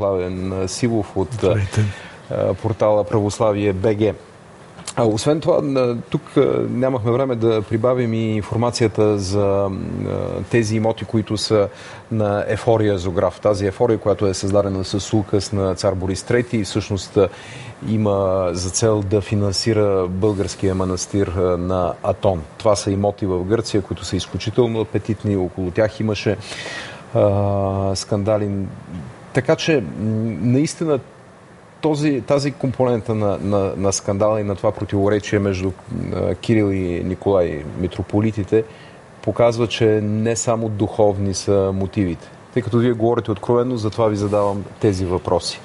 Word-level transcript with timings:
Славен 0.00 0.68
Силов 0.68 1.16
от 1.16 1.28
Здравейте. 1.32 1.84
портала 2.62 3.04
Православие 3.04 3.72
БГ. 3.72 4.14
А, 4.96 5.04
освен 5.04 5.40
това, 5.40 5.62
тук 6.10 6.22
нямахме 6.70 7.12
време 7.12 7.34
да 7.34 7.62
прибавим 7.62 8.14
и 8.14 8.36
информацията 8.36 9.18
за 9.18 9.70
тези 10.50 10.76
имоти, 10.76 11.04
които 11.04 11.36
са 11.36 11.68
на 12.12 12.44
Ефория 12.48 12.98
Зограф. 12.98 13.40
Тази 13.40 13.66
Ефория, 13.66 13.98
която 13.98 14.26
е 14.26 14.34
създадена 14.34 14.84
с 14.84 15.12
указ 15.12 15.52
на 15.52 15.74
цар 15.74 15.94
Борис 15.94 16.22
III 16.22 16.54
и 16.54 16.64
всъщност 16.64 17.18
има 17.88 18.48
за 18.52 18.70
цел 18.70 19.02
да 19.02 19.20
финансира 19.20 20.06
българския 20.08 20.74
манастир 20.74 21.26
на 21.58 21.94
Атон. 22.02 22.42
Това 22.58 22.76
са 22.76 22.90
имоти 22.90 23.26
в 23.26 23.44
Гърция, 23.44 23.82
които 23.82 24.04
са 24.04 24.16
изключително 24.16 24.80
апетитни. 24.80 25.36
Около 25.36 25.70
тях 25.70 26.00
имаше 26.00 26.36
а, 27.14 27.96
скандали. 27.96 28.50
Така 29.32 29.56
че, 29.56 29.84
наистина, 30.40 30.98
този, 31.80 32.20
тази 32.26 32.52
компонента 32.52 33.14
на, 33.14 33.38
на, 33.38 33.72
на 33.76 33.92
скандала 33.92 34.40
и 34.40 34.44
на 34.44 34.56
това 34.56 34.72
противоречие 34.72 35.38
между 35.38 35.70
Кирил 36.40 36.72
и 36.72 37.04
Николай, 37.04 37.64
митрополитите, 37.80 38.64
показва, 39.22 39.66
че 39.66 40.00
не 40.02 40.36
само 40.36 40.68
духовни 40.68 41.34
са 41.34 41.72
мотивите. 41.74 42.28
Тъй 42.54 42.62
като 42.62 42.78
вие 42.78 42.92
говорите 42.92 43.30
откровенно, 43.30 43.76
затова 43.76 44.08
ви 44.08 44.16
задавам 44.16 44.64
тези 44.80 45.04
въпроси. 45.04 45.60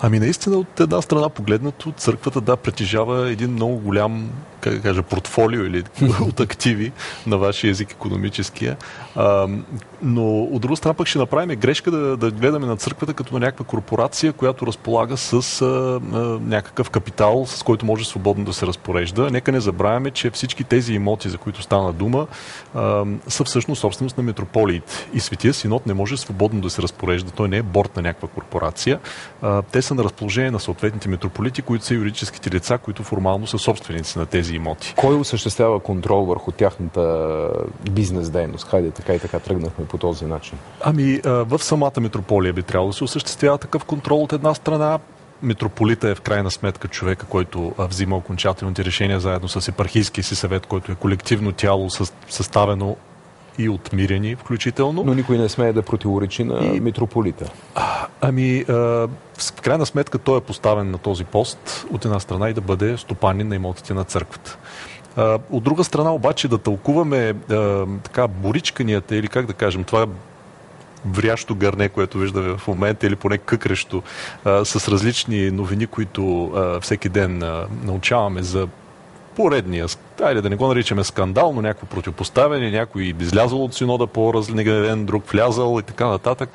Ами 0.00 0.18
наистина 0.18 0.56
от 0.56 0.80
една 0.80 1.02
страна 1.02 1.28
погледнато 1.28 1.92
църквата 1.92 2.40
да 2.40 2.56
притежава 2.56 3.30
един 3.30 3.50
много 3.50 3.76
голям 3.76 4.30
как 4.64 4.82
кажа, 4.82 5.02
портфолио 5.02 5.64
или 5.64 5.82
от 6.20 6.40
активи 6.40 6.92
на 7.26 7.38
вашия 7.38 7.70
език 7.70 7.90
економическия. 7.90 8.76
А, 9.16 9.48
но 10.02 10.42
от 10.42 10.62
друга 10.62 10.76
страна 10.76 10.94
пък 10.94 11.06
ще 11.06 11.18
направим 11.18 11.58
грешка 11.58 11.90
да, 11.90 12.16
да 12.16 12.30
гледаме 12.30 12.66
на 12.66 12.76
църквата 12.76 13.14
като 13.14 13.34
на 13.34 13.40
някаква 13.40 13.64
корпорация, 13.64 14.32
която 14.32 14.66
разполага 14.66 15.16
с 15.16 15.62
а, 15.62 15.64
а, 15.64 16.18
някакъв 16.40 16.90
капитал, 16.90 17.46
с 17.46 17.62
който 17.62 17.86
може 17.86 18.04
свободно 18.04 18.44
да 18.44 18.52
се 18.52 18.66
разпорежда. 18.66 19.30
Нека 19.30 19.52
не 19.52 19.60
забравяме, 19.60 20.10
че 20.10 20.30
всички 20.30 20.64
тези 20.64 20.94
имоти, 20.94 21.28
за 21.28 21.38
които 21.38 21.62
стана 21.62 21.92
дума, 21.92 22.26
а, 22.74 23.04
са 23.28 23.44
всъщност 23.44 23.80
собственост 23.80 24.16
на 24.16 24.22
метрополиите. 24.22 25.08
И 25.14 25.20
Светия 25.20 25.54
Синод 25.54 25.86
не 25.86 25.94
може 25.94 26.16
свободно 26.16 26.60
да 26.60 26.70
се 26.70 26.82
разпорежда. 26.82 27.30
Той 27.30 27.48
не 27.48 27.56
е 27.56 27.62
борт 27.62 27.96
на 27.96 28.02
някаква 28.02 28.28
корпорация. 28.28 29.00
А, 29.42 29.62
те 29.62 29.82
са 29.82 29.94
на 29.94 30.04
разположение 30.04 30.50
на 30.50 30.60
съответните 30.60 31.08
метрополити, 31.08 31.62
които 31.62 31.84
са 31.84 31.94
юридическите 31.94 32.50
лица, 32.50 32.78
които 32.78 33.02
формално 33.02 33.46
са 33.46 33.58
собственици 33.58 34.18
на 34.18 34.26
тези 34.26 34.53
имоти. 34.54 34.94
Кой 34.96 35.14
осъществява 35.14 35.80
контрол 35.80 36.24
върху 36.24 36.52
тяхната 36.52 37.48
бизнес 37.90 38.30
дейност? 38.30 38.68
Хайде 38.68 38.90
така 38.90 39.14
и 39.14 39.18
така 39.18 39.38
тръгнахме 39.38 39.84
по 39.84 39.98
този 39.98 40.24
начин. 40.24 40.58
Ами 40.80 41.20
в 41.24 41.58
самата 41.58 42.00
метрополия 42.00 42.52
би 42.52 42.62
трябвало 42.62 42.90
да 42.90 42.96
се 42.96 43.04
осъществява 43.04 43.58
такъв 43.58 43.84
контрол 43.84 44.22
от 44.22 44.32
една 44.32 44.54
страна. 44.54 44.98
Митрополита 45.42 46.08
е 46.08 46.14
в 46.14 46.20
крайна 46.20 46.50
сметка 46.50 46.88
човека, 46.88 47.26
който 47.26 47.72
взима 47.78 48.16
окончателните 48.16 48.84
решения 48.84 49.20
заедно 49.20 49.48
с 49.48 49.68
епархийския 49.68 50.24
си 50.24 50.34
съвет, 50.34 50.66
който 50.66 50.92
е 50.92 50.94
колективно 50.94 51.52
тяло, 51.52 51.88
съставено 52.28 52.96
и 53.58 53.68
от 53.68 53.92
мирени 53.92 54.36
включително. 54.36 55.02
Но 55.06 55.14
никой 55.14 55.38
не 55.38 55.48
смее 55.48 55.72
да 55.72 55.82
противоречи 55.82 56.44
на 56.44 56.64
и... 56.64 56.80
митрополита. 56.80 57.50
Ами, 58.26 58.64
а, 58.68 58.72
в 58.72 59.08
крайна 59.62 59.86
сметка 59.86 60.18
той 60.18 60.38
е 60.38 60.40
поставен 60.40 60.90
на 60.90 60.98
този 60.98 61.24
пост 61.24 61.86
от 61.92 62.04
една 62.04 62.20
страна 62.20 62.48
и 62.48 62.52
да 62.52 62.60
бъде 62.60 62.96
стопанин 62.96 63.48
на 63.48 63.54
имотите 63.54 63.94
на 63.94 64.04
църквата. 64.04 64.58
А, 65.16 65.38
от 65.50 65.64
друга 65.64 65.84
страна 65.84 66.14
обаче 66.14 66.48
да 66.48 66.58
тълкуваме 66.58 67.34
а, 67.50 67.86
така 68.02 68.28
боричканията 68.28 69.16
или 69.16 69.28
как 69.28 69.46
да 69.46 69.52
кажем 69.52 69.84
това 69.84 70.06
врящо 71.06 71.54
гърне, 71.54 71.88
което 71.88 72.18
виждаме 72.18 72.56
в 72.58 72.66
момента, 72.68 73.06
или 73.06 73.16
поне 73.16 73.38
къкрещо, 73.38 74.02
с 74.44 74.88
различни 74.88 75.50
новини, 75.50 75.86
които 75.86 76.52
всеки 76.80 77.08
ден 77.08 77.42
научаваме 77.84 78.42
за 78.42 78.68
поредния, 79.36 79.86
айде 80.22 80.40
да 80.40 80.50
не 80.50 80.56
го 80.56 80.68
наричаме 80.68 81.04
скандал, 81.04 81.52
но 81.52 81.62
някакво 81.62 81.86
противопоставяне, 81.86 82.70
някой 82.70 83.14
излязъл 83.20 83.64
от 83.64 83.74
синода 83.74 84.06
по-разлинен, 84.06 85.06
друг 85.06 85.30
влязал 85.30 85.78
и 85.80 85.82
така 85.82 86.06
нататък. 86.06 86.50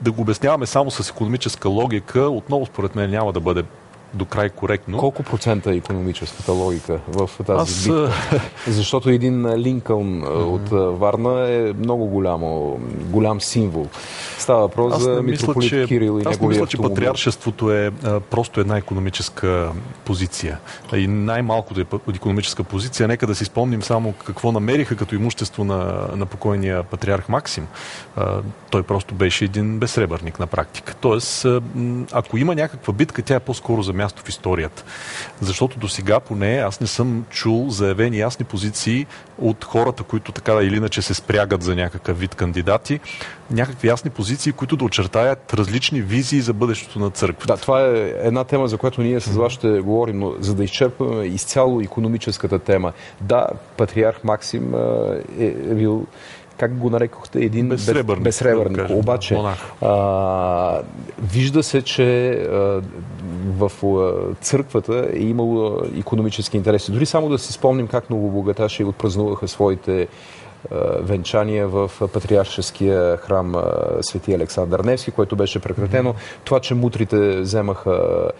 Да 0.00 0.12
го 0.12 0.22
обясняваме 0.22 0.66
само 0.66 0.90
с 0.90 1.10
економическа 1.10 1.68
логика, 1.68 2.20
отново 2.20 2.66
според 2.66 2.94
мен 2.94 3.10
няма 3.10 3.32
да 3.32 3.40
бъде 3.40 3.64
до 4.14 4.24
край 4.24 4.48
коректно. 4.48 4.98
Колко 4.98 5.22
процента 5.22 5.72
е 5.72 5.76
економическата 5.76 6.52
логика 6.52 7.00
в 7.08 7.30
тази 7.46 7.60
Аз... 7.60 7.84
битка? 7.84 8.12
Защото 8.66 9.10
един 9.10 9.54
Линкълн 9.56 10.22
от 10.52 10.98
Варна 10.98 11.50
е 11.50 11.72
много 11.72 12.06
голямо, 12.06 12.80
голям 13.10 13.40
символ. 13.40 13.86
Става 14.38 14.60
въпрос 14.60 14.94
Аз 14.94 15.02
за 15.02 15.22
митрополит 15.22 15.72
мисля, 15.72 15.86
Кирил 15.86 16.20
и 16.20 16.28
Аз 16.28 16.40
не 16.40 16.48
мисля, 16.48 16.66
че 16.66 16.76
патриаршеството 16.76 17.72
е 17.72 17.90
а, 18.04 18.20
просто 18.20 18.60
една 18.60 18.76
економическа 18.76 19.72
позиция. 20.04 20.58
И 20.94 21.06
най-малкото 21.06 21.80
е 21.80 21.86
економическа 22.14 22.64
позиция. 22.64 23.08
Нека 23.08 23.26
да 23.26 23.34
си 23.34 23.44
спомним 23.44 23.82
само 23.82 24.12
какво 24.12 24.52
намериха 24.52 24.96
като 24.96 25.14
имущество 25.14 25.64
на, 25.64 26.08
на 26.16 26.26
покойния 26.26 26.82
патриарх 26.82 27.28
Максим. 27.28 27.66
А, 28.16 28.40
той 28.70 28.82
просто 28.82 29.14
беше 29.14 29.44
един 29.44 29.78
безсребърник 29.78 30.38
на 30.38 30.46
практика. 30.46 30.94
Тоест, 30.94 31.44
а, 31.44 31.60
ако 32.12 32.38
има 32.38 32.54
някаква 32.54 32.92
битка, 32.92 33.22
тя 33.22 33.34
е 33.34 33.40
по-скоро 33.40 33.82
за 33.82 33.92
място 33.92 34.22
в 34.22 34.28
историята. 34.28 34.84
Защото 35.40 35.78
до 35.78 35.88
сега 35.88 36.20
поне 36.20 36.56
аз 36.56 36.80
не 36.80 36.86
съм 36.86 37.24
чул 37.30 37.66
заявени 37.68 38.18
ясни 38.18 38.44
позиции 38.44 39.06
от 39.38 39.64
хората, 39.64 40.02
които 40.02 40.32
така 40.32 40.52
или 40.52 40.76
иначе 40.76 41.02
се 41.02 41.14
спрягат 41.14 41.62
за 41.62 41.76
някакъв 41.76 42.18
вид 42.18 42.34
кандидати, 42.34 43.00
някакви 43.50 43.88
ясни 43.88 44.10
позиции, 44.10 44.52
които 44.52 44.76
да 44.76 44.84
очертаят 44.84 45.54
различни 45.54 46.00
визии 46.00 46.40
за 46.40 46.52
бъдещето 46.52 46.98
на 46.98 47.10
църквата. 47.10 47.54
Да, 47.54 47.60
това 47.60 47.80
е 47.80 48.14
една 48.22 48.44
тема, 48.44 48.68
за 48.68 48.78
която 48.78 49.02
ние 49.02 49.20
с 49.20 49.36
вас 49.36 49.52
ще 49.52 49.80
говорим, 49.80 50.18
но 50.18 50.32
за 50.40 50.54
да 50.54 50.64
изчерпаме 50.64 51.24
изцяло 51.24 51.80
економическата 51.80 52.58
тема. 52.58 52.92
Да, 53.20 53.46
патриарх 53.76 54.24
Максим 54.24 54.74
е, 55.38 55.44
е 55.46 55.74
бил 55.74 56.06
как 56.58 56.76
го 56.76 56.90
нарекохте, 56.90 57.38
един 57.38 57.68
безсребърник. 57.68 58.24
безсребърник. 58.24 58.88
Да 58.88 58.94
Обаче, 58.94 59.38
а, 59.82 60.80
вижда 61.18 61.62
се, 61.62 61.82
че 61.82 62.30
а, 62.30 62.82
в 63.58 63.70
а, 63.84 64.34
църквата 64.40 65.08
е 65.12 65.18
имало 65.18 65.80
економически 65.98 66.56
интереси. 66.56 66.92
Дори 66.92 67.06
само 67.06 67.28
да 67.28 67.38
си 67.38 67.52
спомним 67.52 67.86
как 67.86 68.10
новобогаташи 68.10 68.84
отпразнуваха 68.84 69.48
своите 69.48 70.08
венчания 71.00 71.68
в 71.68 71.90
патриаршеския 72.12 73.16
храм 73.16 73.54
Свети 74.00 74.34
Александър 74.34 74.80
Невски, 74.80 75.10
което 75.10 75.36
беше 75.36 75.58
прекратено. 75.58 76.14
Това, 76.44 76.60
че 76.60 76.74
мутрите 76.74 77.40
вземаха 77.40 78.30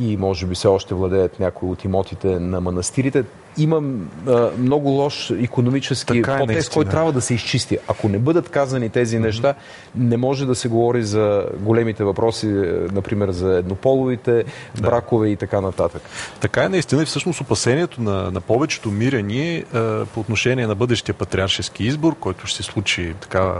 и 0.00 0.16
може 0.16 0.46
би 0.46 0.54
все 0.54 0.68
още 0.68 0.94
владеят 0.94 1.40
някои 1.40 1.68
от 1.70 1.84
имотите 1.84 2.40
на 2.40 2.60
манастирите. 2.60 3.24
Има 3.58 3.82
а, 4.26 4.50
много 4.58 4.88
лош 4.88 5.30
економически 5.30 6.18
е, 6.18 6.22
протест, 6.22 6.72
който 6.72 6.90
трябва 6.90 7.12
да 7.12 7.20
се 7.20 7.34
изчисти. 7.34 7.78
Ако 7.88 8.08
не 8.08 8.18
бъдат 8.18 8.48
казани 8.48 8.88
тези 8.88 9.16
mm-hmm. 9.16 9.20
неща, 9.20 9.54
не 9.96 10.16
може 10.16 10.46
да 10.46 10.54
се 10.54 10.68
говори 10.68 11.02
за 11.02 11.46
големите 11.58 12.04
въпроси, 12.04 12.46
е, 12.46 12.50
например 12.92 13.30
за 13.30 13.56
еднополовите 13.56 14.44
да. 14.74 14.82
бракове 14.82 15.28
и 15.28 15.36
така 15.36 15.60
нататък. 15.60 16.02
Така 16.40 16.64
е 16.64 16.68
наистина 16.68 17.02
и 17.02 17.04
всъщност 17.04 17.40
опасението 17.40 18.02
на, 18.02 18.30
на 18.30 18.40
повечето 18.40 18.90
мирени 18.90 19.56
е, 19.56 19.64
по 20.04 20.20
отношение 20.20 20.66
на 20.66 20.74
бъдещия 20.74 21.14
патриаршески 21.14 21.84
избор, 21.84 22.14
който 22.20 22.46
ще 22.46 22.56
се 22.56 22.62
случи 22.62 23.14
така 23.20 23.54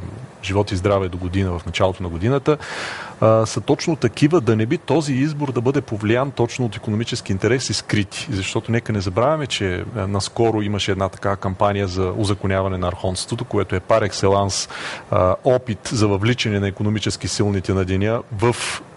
живот 0.44 0.72
и 0.72 0.76
здраве 0.76 1.08
до 1.08 1.18
година 1.18 1.58
в 1.58 1.66
началото 1.66 2.02
на 2.02 2.08
годината, 2.08 2.58
а, 3.20 3.46
са 3.46 3.60
точно 3.60 3.96
такива, 3.96 4.40
да 4.40 4.56
не 4.56 4.66
би 4.66 4.78
този 4.78 5.12
избор 5.12 5.52
да 5.52 5.60
бъде 5.60 5.80
повлиян 5.80 6.30
точно 6.30 6.66
от 6.66 6.76
економически 6.76 7.32
интереси 7.32 7.74
скрити. 7.74 8.28
Защото 8.30 8.72
нека 8.72 8.92
не 8.92 9.00
забравяме, 9.00 9.46
че 9.46 9.79
наскоро 9.96 10.62
имаше 10.62 10.92
една 10.92 11.08
такава 11.08 11.36
кампания 11.36 11.86
за 11.86 12.12
узаконяване 12.16 12.78
на 12.78 12.88
архонството, 12.88 13.44
което 13.44 13.76
е 13.76 13.80
пар 13.80 14.02
екселанс 14.02 14.68
опит 15.44 15.88
за 15.92 16.08
въвличане 16.08 16.60
на 16.60 16.68
економически 16.68 17.28
силните 17.28 17.74
на 17.74 17.84
деня 17.84 18.22
в 18.32 18.56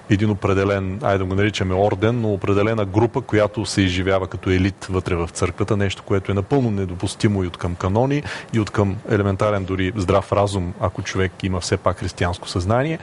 един 0.10 0.30
определен, 0.30 1.00
айде 1.04 1.18
да 1.18 1.25
го 1.25 1.36
наричаме 1.36 1.75
орден, 1.75 2.22
но 2.22 2.34
определена 2.34 2.86
група, 2.86 3.22
която 3.22 3.66
се 3.66 3.81
изживява 3.81 4.28
като 4.28 4.50
елит 4.50 4.86
вътре 4.90 5.16
в 5.16 5.30
църквата, 5.34 5.78
нещо, 5.78 6.04
което 6.04 6.31
е 6.31 6.36
напълно 6.36 6.72
недопустимо 6.72 7.44
и 7.44 7.48
от 7.48 7.57
към 7.57 7.75
канони, 7.75 8.24
и 8.54 8.60
от 8.60 8.69
към 8.69 8.98
елементарен 9.10 9.66
дори 9.66 9.92
здрав 9.96 10.31
разум, 10.31 10.74
ако 10.80 11.02
човек 11.02 11.31
има 11.44 11.60
все 11.60 11.78
пак 11.78 11.98
християнско 12.00 12.48
съзнание. 12.50 13.00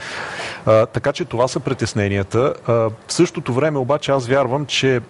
А, 0.66 0.86
така 0.86 1.12
че 1.12 1.24
това 1.24 1.48
са 1.48 1.60
притесненията. 1.60 2.54
А, 2.66 2.72
в 2.72 2.92
същото 3.08 3.52
време 3.54 3.78
обаче 3.78 4.12
аз 4.12 4.26
вярвам, 4.26 4.66
че 4.66 5.00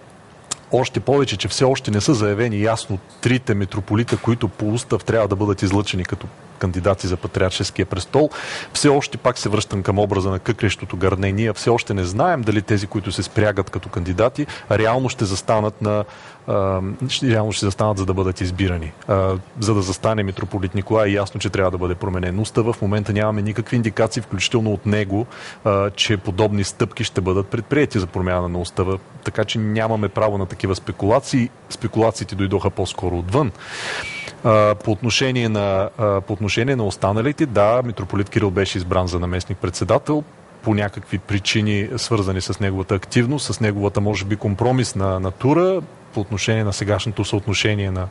още 0.71 0.99
повече, 0.99 1.37
че 1.37 1.47
все 1.47 1.63
още 1.63 1.91
не 1.91 2.01
са 2.01 2.13
заявени 2.13 2.61
ясно 2.61 2.99
трите 3.21 3.55
митрополита, 3.55 4.17
които 4.17 4.47
по 4.47 4.73
устав 4.73 5.03
трябва 5.03 5.27
да 5.27 5.35
бъдат 5.35 5.61
излъчени 5.61 6.05
като 6.05 6.27
кандидати 6.61 7.07
за 7.07 7.17
патриаршеския 7.17 7.85
престол. 7.85 8.29
Все 8.73 8.89
още 8.89 9.17
пак 9.17 9.37
се 9.37 9.49
връщам 9.49 9.83
към 9.83 9.99
образа 9.99 10.29
на 10.29 10.39
къкрещото 10.39 10.97
гърне. 10.97 11.31
Ние 11.31 11.53
все 11.53 11.69
още 11.69 11.93
не 11.93 12.03
знаем 12.03 12.41
дали 12.41 12.61
тези, 12.61 12.87
които 12.87 13.11
се 13.11 13.23
спрягат 13.23 13.69
като 13.69 13.89
кандидати, 13.89 14.47
реално 14.71 15.09
ще 15.09 15.25
застанат 15.25 15.81
на 15.81 16.05
реално 17.23 17.51
ще 17.51 17.65
застанат 17.65 17.97
за 17.97 18.05
да 18.05 18.13
бъдат 18.13 18.41
избирани. 18.41 18.91
За 19.59 19.73
да 19.73 19.81
застане 19.81 20.23
митрополит 20.23 20.75
Николай 20.75 21.09
е 21.09 21.13
ясно, 21.13 21.39
че 21.39 21.49
трябва 21.49 21.71
да 21.71 21.77
бъде 21.77 21.95
променен 21.95 22.39
устава. 22.39 22.73
В 22.73 22.81
момента 22.81 23.13
нямаме 23.13 23.41
никакви 23.41 23.75
индикации, 23.75 24.21
включително 24.21 24.73
от 24.73 24.85
него, 24.85 25.25
че 25.95 26.17
подобни 26.17 26.63
стъпки 26.63 27.03
ще 27.03 27.21
бъдат 27.21 27.47
предприяти 27.47 27.99
за 27.99 28.07
промяна 28.07 28.49
на 28.49 28.59
устава. 28.59 28.99
Така 29.23 29.45
че 29.45 29.59
нямаме 29.59 30.09
право 30.09 30.37
на 30.37 30.45
такива 30.45 30.75
спекулации. 30.75 31.49
Спекулациите 31.69 32.35
дойдоха 32.35 32.69
по-скоро 32.69 33.17
отвън. 33.17 33.51
По 34.83 34.91
отношение, 34.91 35.49
на, 35.49 35.89
по 35.97 36.33
отношение 36.33 36.50
на 36.57 36.83
останалите, 36.83 37.45
да, 37.45 37.81
митрополит 37.85 38.29
Кирил 38.29 38.51
беше 38.51 38.77
избран 38.77 39.07
за 39.07 39.19
наместник-председател 39.19 40.23
по 40.63 40.73
някакви 40.73 41.17
причини, 41.17 41.89
свързани 41.97 42.41
с 42.41 42.59
неговата 42.59 42.95
активност, 42.95 43.53
с 43.53 43.59
неговата, 43.59 44.01
може 44.01 44.25
би, 44.25 44.35
компромисна 44.35 45.19
натура 45.19 45.81
по 46.13 46.19
отношение 46.19 46.63
на 46.63 46.73
сегашното 46.73 47.25
съотношение 47.25 47.91
на 47.91 48.07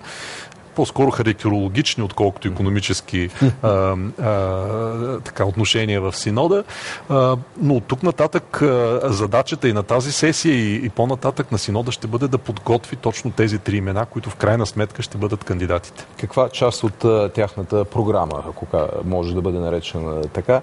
по-скоро 0.80 1.10
характерологични, 1.10 2.04
отколкото 2.04 2.48
економически 2.48 3.28
а, 3.62 3.68
а, 3.68 5.20
така, 5.20 5.44
отношения 5.44 6.00
в 6.00 6.16
синода. 6.16 6.64
А, 7.08 7.36
но 7.60 7.74
от 7.74 7.84
тук 7.84 8.02
нататък 8.02 8.62
а, 8.62 9.00
задачата 9.04 9.68
и 9.68 9.72
на 9.72 9.82
тази 9.82 10.12
сесия 10.12 10.54
и, 10.54 10.86
и 10.86 10.88
по-нататък 10.88 11.52
на 11.52 11.58
синода 11.58 11.92
ще 11.92 12.06
бъде 12.06 12.28
да 12.28 12.38
подготви 12.38 12.96
точно 12.96 13.30
тези 13.30 13.58
три 13.58 13.76
имена, 13.76 14.06
които 14.06 14.30
в 14.30 14.36
крайна 14.36 14.66
сметка 14.66 15.02
ще 15.02 15.18
бъдат 15.18 15.44
кандидатите. 15.44 16.06
Каква 16.20 16.48
част 16.48 16.84
от 16.84 17.04
а, 17.04 17.28
тяхната 17.28 17.84
програма, 17.84 18.44
ако 18.48 18.66
може 19.04 19.34
да 19.34 19.40
бъде 19.40 19.58
наречена 19.58 20.22
така, 20.22 20.60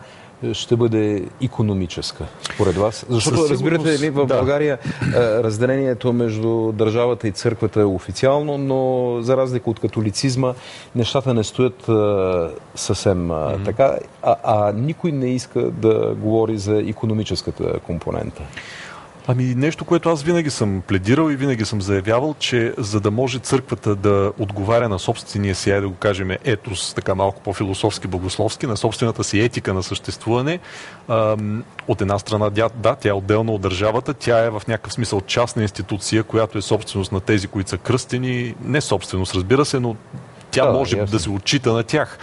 ще 0.53 0.75
бъде 0.75 1.25
економическа, 1.41 2.25
според 2.53 2.75
вас? 2.75 3.05
Защото, 3.09 3.49
разбирате 3.49 3.99
ли, 3.99 4.09
в 4.09 4.25
да. 4.25 4.35
България 4.35 4.77
е, 5.15 5.19
разделението 5.43 6.13
между 6.13 6.71
държавата 6.71 7.27
и 7.27 7.31
църквата 7.31 7.81
е 7.81 7.85
официално, 7.85 8.57
но 8.57 9.21
за 9.21 9.37
разлика 9.37 9.69
от 9.69 9.79
католицизма, 9.79 10.53
нещата 10.95 11.33
не 11.33 11.43
стоят 11.43 11.89
е, 11.89 11.93
съвсем 12.75 13.27
mm-hmm. 13.27 13.65
така, 13.65 13.97
а, 14.23 14.35
а 14.43 14.71
никой 14.71 15.11
не 15.11 15.29
иска 15.29 15.61
да 15.61 16.15
говори 16.15 16.57
за 16.57 16.77
економическата 16.77 17.79
компонента. 17.79 18.41
Ами 19.29 19.43
нещо, 19.55 19.85
което 19.85 20.09
аз 20.09 20.23
винаги 20.23 20.49
съм 20.49 20.83
пледирал 20.87 21.31
и 21.31 21.35
винаги 21.35 21.65
съм 21.65 21.81
заявявал, 21.81 22.35
че 22.39 22.73
за 22.77 22.99
да 22.99 23.11
може 23.11 23.39
църквата 23.39 23.95
да 23.95 24.31
отговаря 24.39 24.89
на 24.89 24.99
собствения 24.99 25.55
си, 25.55 25.71
да 25.71 25.89
го 25.89 25.95
кажем, 25.95 26.31
етос, 26.43 26.93
така 26.93 27.15
малко 27.15 27.41
по-философски, 27.41 28.07
богословски, 28.07 28.67
на 28.67 28.77
собствената 28.77 29.23
си 29.23 29.39
етика 29.39 29.73
на 29.73 29.83
съществуване, 29.83 30.59
от 31.87 32.01
една 32.01 32.19
страна, 32.19 32.49
да, 32.49 32.95
тя 32.95 33.09
е 33.09 33.11
отделна 33.11 33.51
от 33.51 33.61
държавата, 33.61 34.13
тя 34.13 34.39
е 34.39 34.49
в 34.49 34.61
някакъв 34.67 34.93
смисъл 34.93 35.21
частна 35.21 35.61
институция, 35.61 36.23
която 36.23 36.57
е 36.57 36.61
собственост 36.61 37.11
на 37.11 37.19
тези, 37.19 37.47
които 37.47 37.69
са 37.69 37.77
кръстени, 37.77 38.55
не 38.63 38.81
собственост, 38.81 39.35
разбира 39.35 39.65
се, 39.65 39.79
но 39.79 39.95
тя 40.51 40.65
да, 40.65 40.73
може 40.73 40.97
ясно. 40.97 41.17
да 41.17 41.23
се 41.23 41.29
отчита 41.29 41.73
на 41.73 41.83
тях 41.83 42.17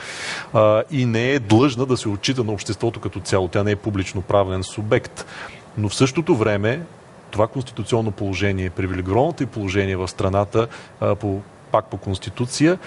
а, 0.53 0.83
и 0.91 1.07
не 1.07 1.31
е 1.31 1.39
длъжна 1.39 1.87
да 1.87 1.97
се 1.97 2.09
отчита 2.09 2.45
на 2.45 2.53
обществото 2.53 3.01
като 3.01 3.21
цяло. 3.21 3.49
Тя 3.49 3.63
не 3.63 3.71
е 3.71 3.77
публично 3.77 4.23
правен 4.23 4.63
субект. 4.63 5.27
Но 5.79 5.89
в 5.89 5.95
същото 5.95 6.37
време 6.37 6.81
това 7.31 7.47
конституционно 7.47 8.11
положение, 8.11 8.71
привилегированото 8.71 9.43
и 9.43 9.47
положение 9.47 9.97
в 9.97 10.09
страната 10.09 10.67
по, 11.21 11.41
пак 11.71 11.87
по 11.87 11.97
конституция, 11.97 12.79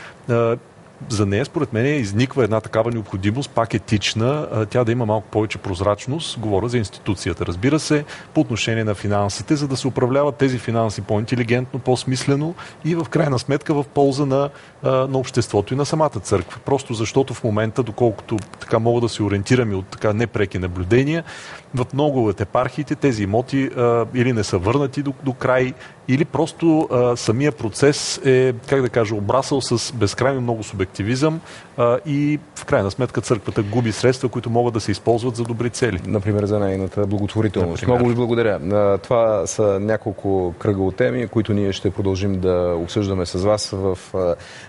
за 1.09 1.25
нея, 1.25 1.45
според 1.45 1.73
мен, 1.73 1.85
изниква 1.85 2.44
една 2.44 2.61
такава 2.61 2.91
необходимост, 2.91 3.49
пак 3.49 3.73
етична, 3.73 4.47
тя 4.69 4.83
да 4.83 4.91
има 4.91 5.05
малко 5.05 5.27
повече 5.27 5.57
прозрачност. 5.57 6.39
Говоря 6.39 6.69
за 6.69 6.77
институцията, 6.77 7.45
разбира 7.45 7.79
се, 7.79 8.05
по 8.33 8.41
отношение 8.41 8.83
на 8.83 8.95
финансите, 8.95 9.55
за 9.55 9.67
да 9.67 9.77
се 9.77 9.88
управляват 9.88 10.35
тези 10.35 10.57
финанси 10.57 11.01
по-интелигентно, 11.01 11.79
по-смислено 11.79 12.55
и 12.85 12.95
в 12.95 13.05
крайна 13.09 13.39
сметка 13.39 13.73
в 13.73 13.85
полза 13.94 14.25
на, 14.25 14.49
на 14.83 15.17
обществото 15.17 15.73
и 15.73 15.77
на 15.77 15.85
самата 15.85 16.09
църква. 16.09 16.59
Просто 16.65 16.94
защото 16.94 17.33
в 17.33 17.44
момента, 17.44 17.83
доколкото 17.83 18.38
така 18.59 18.79
мога 18.79 19.01
да 19.01 19.09
се 19.09 19.23
ориентираме 19.23 19.75
от 19.75 19.85
така 19.85 20.13
непреки 20.13 20.59
наблюдения, 20.59 21.23
в 21.75 21.85
много 21.94 22.27
от 22.27 22.41
епархиите 22.41 22.95
тези 22.95 23.23
имоти 23.23 23.69
или 24.13 24.33
не 24.33 24.44
са 24.44 24.57
върнати 24.57 25.03
до, 25.03 25.13
до 25.23 25.33
край, 25.33 25.73
или 26.07 26.25
просто 26.25 26.89
самия 27.15 27.51
процес 27.51 28.21
е, 28.25 28.53
как 28.69 28.81
да 28.81 28.89
кажа, 28.89 29.15
обрасъл 29.15 29.61
с 29.61 29.94
безкрайно 29.94 30.41
много 30.41 30.63
субективизъм 30.87 31.41
а, 31.77 31.99
и 32.05 32.39
в 32.55 32.65
крайна 32.65 32.91
сметка 32.91 33.21
църквата 33.21 33.63
губи 33.63 33.91
средства, 33.91 34.29
които 34.29 34.49
могат 34.49 34.73
да 34.73 34.79
се 34.79 34.91
използват 34.91 35.35
за 35.35 35.43
добри 35.43 35.69
цели. 35.69 36.01
Например, 36.07 36.45
за 36.45 36.59
нейната 36.59 37.07
благотворителност. 37.07 37.81
Например. 37.81 37.95
Много 37.95 38.09
ви 38.09 38.15
благодаря. 38.15 38.97
Това 38.97 39.47
са 39.47 39.79
няколко 39.79 40.53
кръга 40.59 40.83
от 40.83 40.95
теми, 40.95 41.27
които 41.27 41.53
ние 41.53 41.73
ще 41.73 41.91
продължим 41.91 42.39
да 42.39 42.75
обсъждаме 42.77 43.25
с 43.25 43.43
вас 43.43 43.69
в 43.69 43.97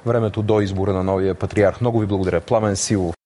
времето 0.06 0.42
до 0.42 0.60
избора 0.60 0.92
на 0.92 1.04
новия 1.04 1.34
патриарх. 1.34 1.80
Много 1.80 2.00
ви 2.00 2.06
благодаря. 2.06 2.40
Пламен 2.40 2.76
Силов 2.76 3.17